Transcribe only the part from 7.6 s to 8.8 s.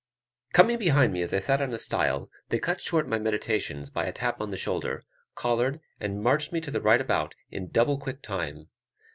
double quick time.